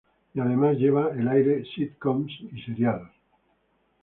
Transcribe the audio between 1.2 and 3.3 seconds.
aire sitcoms y seriados.